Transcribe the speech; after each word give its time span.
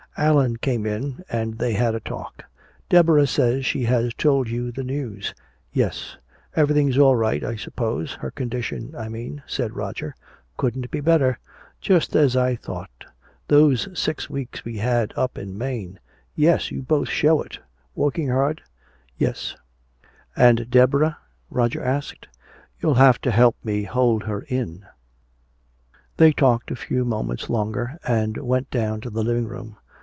Allan 0.17 0.57
came 0.57 0.85
in 0.85 1.23
and 1.29 1.57
they 1.57 1.71
had 1.73 1.95
a 1.95 2.01
talk. 2.01 2.43
"Deborah 2.89 3.25
says 3.25 3.65
she 3.65 3.85
has 3.85 4.13
told 4.13 4.49
you 4.49 4.69
the 4.69 4.83
news." 4.83 5.33
"Yes. 5.71 6.17
Everything's 6.53 6.97
all 6.97 7.15
right, 7.15 7.41
I 7.43 7.55
suppose 7.55 8.13
her 8.15 8.29
condition, 8.29 8.93
I 8.93 9.07
mean," 9.07 9.41
said 9.47 9.73
Roger. 9.75 10.13
"Couldn't 10.57 10.91
be 10.91 10.99
better." 10.99 11.39
"Just 11.79 12.13
as 12.13 12.35
I 12.35 12.55
thought." 12.57 13.05
"Those 13.47 13.87
six 13.97 14.29
weeks 14.29 14.65
we 14.65 14.77
had 14.77 15.13
up 15.15 15.37
in 15.37 15.57
Maine" 15.57 15.97
"Yes, 16.35 16.71
you 16.71 16.81
both 16.83 17.07
show 17.07 17.41
it. 17.41 17.59
Working 17.95 18.27
hard?" 18.27 18.61
"Yes" 19.17 19.55
"And 20.35 20.69
Deborah?" 20.69 21.17
Roger 21.49 21.81
asked. 21.81 22.27
"You'll 22.81 22.95
have 22.95 23.21
to 23.21 23.31
help 23.31 23.55
me 23.63 23.83
hold 23.83 24.23
her 24.25 24.41
in." 24.49 24.85
They 26.17 26.33
talked 26.33 26.69
a 26.69 26.75
few 26.75 27.05
moments 27.05 27.49
longer 27.49 27.97
and 28.05 28.35
went 28.37 28.69
down 28.69 28.99
to 29.01 29.09
the 29.09 29.23
living 29.23 29.47
room. 29.47 29.77